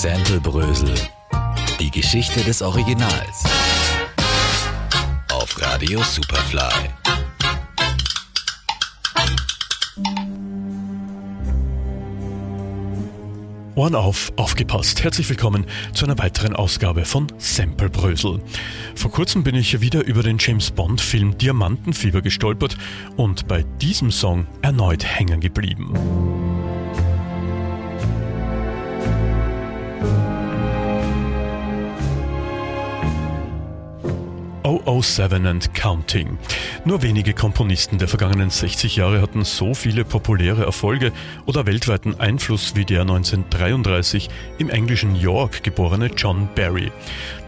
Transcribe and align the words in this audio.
Sample 0.00 0.40
Die 1.80 1.90
Geschichte 1.90 2.44
des 2.44 2.62
Originals. 2.62 3.42
Auf 5.32 5.60
Radio 5.60 6.00
Superfly. 6.04 6.60
Ohren 13.74 13.96
auf, 13.96 14.30
aufgepasst. 14.36 15.02
Herzlich 15.02 15.28
willkommen 15.28 15.66
zu 15.92 16.04
einer 16.04 16.16
weiteren 16.18 16.54
Ausgabe 16.54 17.04
von 17.04 17.26
Sample 17.38 17.90
Brösel. 17.90 18.40
Vor 18.94 19.10
kurzem 19.10 19.42
bin 19.42 19.56
ich 19.56 19.80
wieder 19.80 20.04
über 20.04 20.22
den 20.22 20.38
James 20.38 20.70
Bond 20.70 21.00
Film 21.00 21.36
Diamantenfieber 21.36 22.22
gestolpert 22.22 22.78
und 23.16 23.48
bei 23.48 23.64
diesem 23.80 24.12
Song 24.12 24.46
erneut 24.62 25.04
hängen 25.04 25.40
geblieben. 25.40 26.47
007 34.68 35.46
and 35.46 35.72
Counting. 35.74 36.36
Nur 36.84 37.00
wenige 37.02 37.32
Komponisten 37.32 37.98
der 37.98 38.08
vergangenen 38.08 38.50
60 38.50 38.96
Jahre 38.96 39.22
hatten 39.22 39.44
so 39.44 39.72
viele 39.72 40.04
populäre 40.04 40.64
Erfolge 40.64 41.12
oder 41.46 41.64
weltweiten 41.64 42.20
Einfluss 42.20 42.76
wie 42.76 42.84
der 42.84 43.02
1933 43.02 44.28
im 44.58 44.68
englischen 44.68 45.16
York 45.16 45.62
geborene 45.62 46.10
John 46.14 46.48
Barry. 46.54 46.92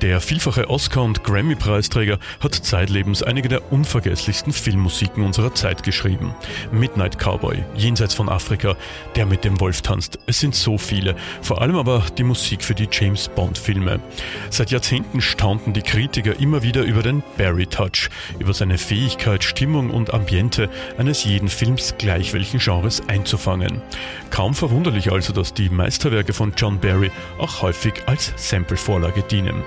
Der 0.00 0.20
vielfache 0.22 0.70
Oscar- 0.70 1.02
und 1.02 1.22
Grammy-Preisträger 1.22 2.18
hat 2.40 2.54
zeitlebens 2.54 3.22
einige 3.22 3.48
der 3.50 3.70
unvergesslichsten 3.70 4.52
Filmmusiken 4.52 5.22
unserer 5.22 5.54
Zeit 5.54 5.82
geschrieben. 5.82 6.34
Midnight 6.72 7.18
Cowboy, 7.18 7.62
Jenseits 7.74 8.14
von 8.14 8.30
Afrika, 8.30 8.76
Der 9.14 9.26
mit 9.26 9.44
dem 9.44 9.60
Wolf 9.60 9.82
tanzt. 9.82 10.18
Es 10.26 10.40
sind 10.40 10.54
so 10.54 10.78
viele, 10.78 11.16
vor 11.42 11.60
allem 11.60 11.76
aber 11.76 12.02
die 12.16 12.24
Musik 12.24 12.64
für 12.64 12.74
die 12.74 12.88
James 12.90 13.28
Bond-Filme. 13.28 14.00
Seit 14.48 14.70
Jahrzehnten 14.70 15.20
staunten 15.20 15.74
die 15.74 15.82
Kritiker 15.82 16.38
immer 16.40 16.62
wieder 16.62 16.82
über 16.82 17.02
den 17.02 17.09
Barry 17.36 17.66
Touch, 17.66 18.08
über 18.38 18.54
seine 18.54 18.78
Fähigkeit, 18.78 19.44
Stimmung 19.44 19.90
und 19.90 20.14
Ambiente 20.14 20.70
eines 20.96 21.24
jeden 21.24 21.48
Films 21.48 21.94
gleich 21.98 22.32
welchen 22.32 22.60
Genres 22.60 23.02
einzufangen. 23.08 23.82
Kaum 24.30 24.54
verwunderlich 24.54 25.12
also, 25.12 25.32
dass 25.32 25.52
die 25.52 25.68
Meisterwerke 25.68 26.32
von 26.32 26.52
John 26.56 26.80
Barry 26.80 27.10
auch 27.38 27.62
häufig 27.62 27.94
als 28.06 28.32
Sample-Vorlage 28.36 29.22
dienen. 29.22 29.64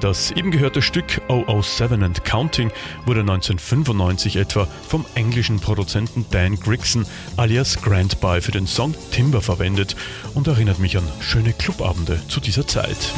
Das 0.00 0.30
eben 0.30 0.50
gehörte 0.50 0.82
Stück 0.82 1.22
007 1.28 2.02
and 2.02 2.24
Counting 2.24 2.70
wurde 3.06 3.20
1995 3.20 4.36
etwa 4.36 4.68
vom 4.86 5.06
englischen 5.14 5.58
Produzenten 5.60 6.26
Dan 6.30 6.60
Grigson 6.60 7.06
alias 7.36 7.80
Grant 7.80 8.20
By 8.20 8.40
für 8.40 8.52
den 8.52 8.66
Song 8.66 8.94
Timber 9.10 9.40
verwendet 9.40 9.96
und 10.34 10.46
erinnert 10.46 10.78
mich 10.78 10.98
an 10.98 11.08
schöne 11.20 11.52
Clubabende 11.52 12.20
zu 12.28 12.40
dieser 12.40 12.66
Zeit. 12.66 13.12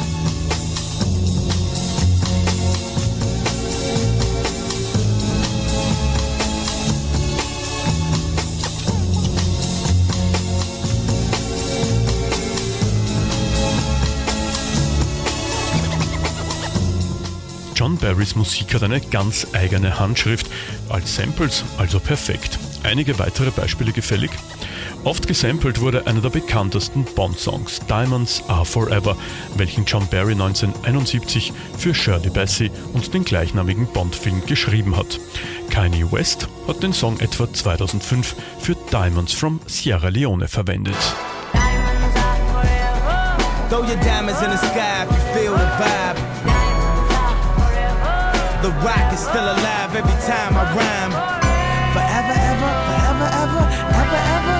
John 17.79 17.95
Barrys 17.95 18.35
Musik 18.35 18.73
hat 18.73 18.83
eine 18.83 18.99
ganz 18.99 19.47
eigene 19.53 19.97
Handschrift, 19.97 20.47
als 20.89 21.15
Samples 21.15 21.63
also 21.77 22.01
perfekt. 22.01 22.59
Einige 22.83 23.17
weitere 23.19 23.51
Beispiele 23.51 23.93
gefällig? 23.93 24.31
Oft 25.05 25.29
gesampelt 25.29 25.79
wurde 25.79 26.05
einer 26.05 26.19
der 26.19 26.29
bekanntesten 26.29 27.05
Bond-Songs, 27.05 27.79
Diamonds 27.87 28.43
Are 28.49 28.65
Forever, 28.65 29.15
welchen 29.55 29.85
John 29.85 30.05
Barry 30.09 30.33
1971 30.33 31.53
für 31.77 31.95
Shirley 31.95 32.29
Bassey 32.29 32.69
und 32.91 33.13
den 33.13 33.23
gleichnamigen 33.23 33.87
Bond-Film 33.87 34.45
geschrieben 34.45 34.97
hat. 34.97 35.17
Kanye 35.69 36.11
West 36.11 36.49
hat 36.67 36.83
den 36.83 36.91
Song 36.91 37.17
etwa 37.21 37.47
2005 37.49 38.35
für 38.59 38.75
Diamonds 38.91 39.31
from 39.31 39.61
Sierra 39.67 40.09
Leone 40.09 40.49
verwendet. 40.49 40.97
Throw 43.69 43.87
your 43.87 43.95
diamonds 44.01 44.41
in 44.41 44.51
the 44.51 44.57
sky 44.57 45.03
if 45.03 45.11
you 45.11 45.33
feel 45.33 45.53
the 45.53 45.63
vibe. 45.81 46.48
The 48.61 48.71
rock 48.83 49.13
is 49.13 49.21
still 49.21 49.45
alive 49.45 49.95
every 49.95 50.19
time 50.27 50.53
I 50.57 50.63
rhyme. 50.75 51.13
Forever, 51.95 52.35
ever, 52.51 52.71
forever, 52.89 53.29
ever, 53.39 53.65
ever, 54.03 54.19
ever. 54.19 54.59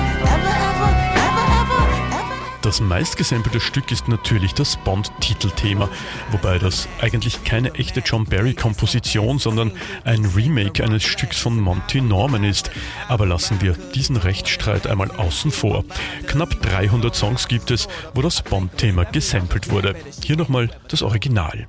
Das 2.62 2.80
meistgesampelte 2.80 3.60
Stück 3.60 3.92
ist 3.92 4.08
natürlich 4.08 4.54
das 4.54 4.78
Bond-Titelthema, 4.78 5.90
wobei 6.30 6.58
das 6.58 6.88
eigentlich 7.02 7.44
keine 7.44 7.74
echte 7.74 8.00
John 8.00 8.24
Barry-Komposition, 8.24 9.38
sondern 9.38 9.72
ein 10.04 10.24
Remake 10.24 10.82
eines 10.82 11.02
Stücks 11.02 11.38
von 11.38 11.60
Monty 11.60 12.00
Norman 12.00 12.44
ist. 12.44 12.70
Aber 13.08 13.26
lassen 13.26 13.60
wir 13.60 13.72
diesen 13.94 14.16
Rechtsstreit 14.16 14.86
einmal 14.86 15.10
außen 15.10 15.50
vor. 15.50 15.84
Knapp 16.26 16.62
300 16.62 17.14
Songs 17.14 17.48
gibt 17.48 17.70
es, 17.70 17.86
wo 18.14 18.22
das 18.22 18.40
Bond-Thema 18.40 19.04
gesampelt 19.04 19.70
wurde. 19.70 19.94
Hier 20.22 20.38
nochmal 20.38 20.70
das 20.88 21.02
Original. 21.02 21.66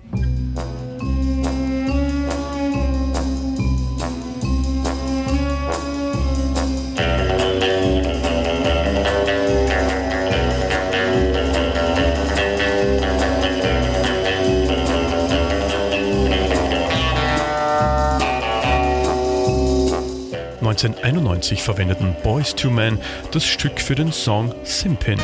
1991 20.71 21.61
verwendeten 21.61 22.15
Boys 22.23 22.55
to 22.55 22.69
Men 22.69 22.97
das 23.31 23.45
Stück 23.45 23.81
für 23.81 23.93
den 23.93 24.13
Song 24.13 24.55
Simpin. 24.63 25.19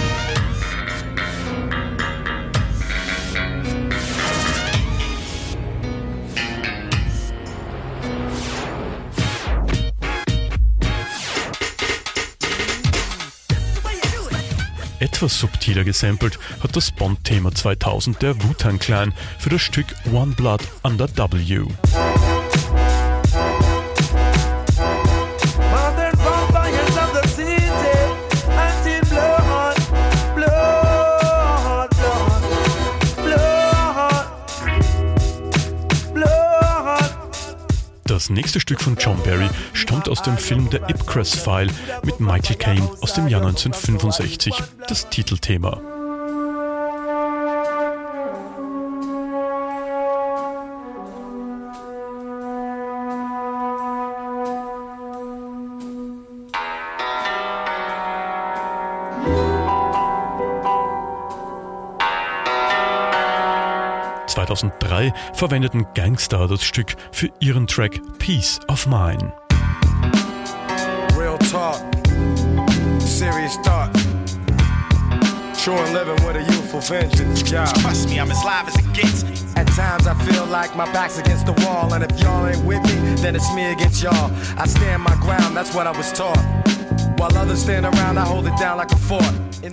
Etwas 14.99 15.39
subtiler 15.39 15.85
gesampelt 15.85 16.37
hat 16.61 16.75
das 16.75 16.91
Bond-Thema 16.91 17.53
2000 17.53 18.21
der 18.21 18.43
Wu-Tang 18.43 18.79
Clan 18.79 19.13
für 19.39 19.49
das 19.49 19.61
Stück 19.61 19.87
One 20.11 20.33
Blood 20.35 20.61
Under 20.83 21.07
W. 21.15 21.67
Das 38.27 38.35
nächste 38.35 38.59
Stück 38.59 38.81
von 38.81 38.97
John 38.99 39.23
Barry 39.23 39.47
stammt 39.71 40.09
aus 40.09 40.21
dem 40.21 40.37
Film 40.37 40.67
The 40.69 40.79
Ipcress 40.89 41.33
File 41.33 41.71
mit 42.03 42.19
Michael 42.19 42.57
Caine 42.57 42.89
aus 42.99 43.13
dem 43.13 43.29
Jahr 43.29 43.39
1965, 43.39 44.53
das 44.85 45.09
Titelthema. 45.09 45.96
2003 64.47 65.13
verwendeten 65.33 65.85
Gangstar 65.93 66.47
das 66.47 66.63
Stück 66.63 66.95
für 67.11 67.29
ihren 67.39 67.67
Track 67.67 67.99
Peace 68.17 68.59
of 68.67 68.87
Mine. 68.87 69.33
Real 71.17 71.37
talk, 71.51 71.81
serious 72.99 73.57
thought. 73.63 73.91
True 75.63 75.75
and 75.75 75.93
living 75.93 76.15
with 76.25 76.37
a 76.37 76.43
youthful 76.43 76.79
vengeance. 76.79 77.51
Yeah. 77.51 77.65
Trust 77.81 78.09
me, 78.09 78.21
I'm 78.21 78.31
as 78.31 78.41
live 78.45 78.67
as 78.67 78.75
it 78.77 78.93
gets. 78.93 79.25
At 79.57 79.67
times 79.75 80.07
I 80.07 80.13
feel 80.23 80.45
like 80.45 80.75
my 80.77 80.89
back's 80.93 81.19
against 81.19 81.45
the 81.45 81.53
wall, 81.65 81.93
and 81.93 82.03
if 82.03 82.17
y'all 82.21 82.47
ain't 82.47 82.63
with 82.63 82.81
me, 82.83 83.21
then 83.21 83.35
it's 83.35 83.53
me 83.53 83.65
against 83.65 84.01
y'all. 84.01 84.31
I 84.57 84.65
stand 84.65 85.01
my 85.01 85.15
ground, 85.15 85.57
that's 85.57 85.73
what 85.75 85.87
I 85.87 85.91
was 85.91 86.13
taught. 86.13 86.37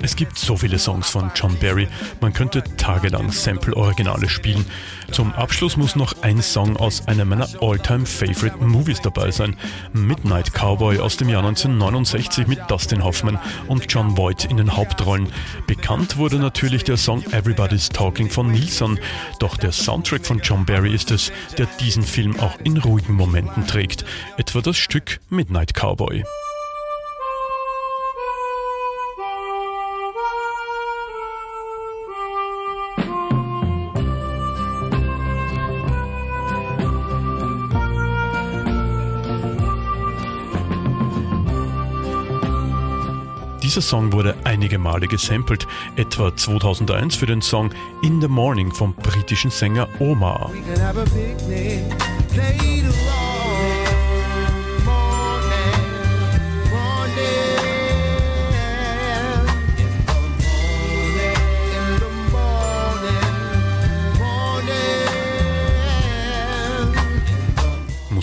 Es 0.02 0.16
gibt 0.16 0.38
so 0.38 0.56
viele 0.56 0.78
Songs 0.78 1.10
von 1.10 1.30
John 1.34 1.56
Barry, 1.58 1.88
man 2.20 2.32
könnte 2.32 2.64
tagelang 2.78 3.30
Sample-Originale 3.30 4.28
spielen. 4.28 4.64
Zum 5.10 5.32
Abschluss 5.34 5.76
muss 5.76 5.94
noch 5.94 6.22
ein 6.22 6.40
Song 6.40 6.76
aus 6.78 7.06
einer 7.06 7.24
meiner 7.24 7.46
all-time 7.60 8.06
favorite 8.06 8.56
Movies 8.64 9.00
dabei 9.02 9.30
sein. 9.30 9.56
Midnight 9.92 10.52
Cowboy 10.54 10.98
aus 11.00 11.16
dem 11.18 11.28
Jahr 11.28 11.44
1969 11.44 12.46
mit 12.46 12.60
Dustin 12.68 13.04
Hoffman 13.04 13.38
und 13.68 13.92
John 13.92 14.16
Voight 14.16 14.46
in 14.46 14.56
den 14.56 14.76
Hauptrollen. 14.76 15.28
Bekannt 15.66 16.16
wurde 16.16 16.36
natürlich 16.36 16.84
der 16.84 16.96
Song 16.96 17.22
Everybody's 17.32 17.90
Talking 17.90 18.30
von 18.30 18.50
Nilsson, 18.50 18.98
doch 19.38 19.56
der 19.56 19.72
Soundtrack 19.72 20.24
von 20.24 20.40
John 20.40 20.64
Barry 20.64 20.94
ist 20.94 21.10
es, 21.10 21.30
der 21.58 21.66
diesen 21.78 22.04
Film 22.04 22.40
auch 22.40 22.58
in 22.64 22.78
ruhigen 22.78 23.14
Momenten 23.14 23.66
trägt, 23.66 24.04
etwa 24.38 24.60
das 24.60 24.76
Stück 24.76 25.20
Midnight 25.28 25.74
Cowboy. 25.74 26.24
Dieser 43.74 43.88
Song 43.88 44.12
wurde 44.12 44.36
einige 44.44 44.78
Male 44.78 45.08
gesampelt, 45.08 45.66
etwa 45.96 46.36
2001 46.36 47.16
für 47.16 47.26
den 47.26 47.42
Song 47.42 47.70
In 48.04 48.20
the 48.20 48.28
Morning 48.28 48.70
vom 48.70 48.94
britischen 48.94 49.50
Sänger 49.50 49.88
Omar. 49.98 50.52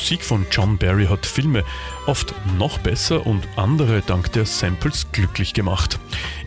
Musik 0.02 0.24
von 0.24 0.48
John 0.50 0.80
Barry 0.80 1.06
hat 1.06 1.28
Filme 1.28 1.64
oft 2.08 2.34
noch 2.58 2.80
besser 2.80 3.28
und 3.28 3.48
andere 3.56 4.02
dank 4.02 4.32
der 4.32 4.48
Samples 4.48 5.06
glücklich 5.12 5.54
gemacht. 5.54 6.00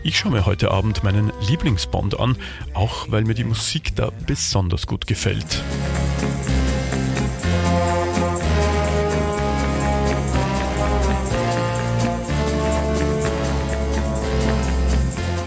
Ich 0.03 0.19
schaue 0.19 0.33
mir 0.33 0.45
heute 0.45 0.71
Abend 0.71 1.05
meinen 1.05 1.31
Lieblingsbond 1.47 2.19
an, 2.19 2.35
auch 2.73 3.09
weil 3.09 3.23
mir 3.23 3.33
die 3.33 3.45
Musik 3.45 3.95
da 3.95 4.11
besonders 4.27 4.87
gut 4.87 5.07
gefällt. 5.07 5.63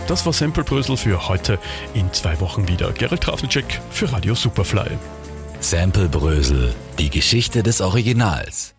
Das 0.06 0.24
war 0.24 0.32
Sample 0.32 0.64
Brösel 0.64 0.96
für 0.96 1.28
heute. 1.28 1.58
In 1.92 2.10
zwei 2.14 2.40
Wochen 2.40 2.68
wieder. 2.68 2.90
Gerald 2.92 3.20
Trafnicek 3.20 3.82
für 3.90 4.10
Radio 4.10 4.34
Superfly. 4.34 4.96
Sample 5.60 6.08
Brösel, 6.08 6.72
die 6.98 7.10
Geschichte 7.10 7.62
des 7.62 7.80
Originals. 7.80 8.77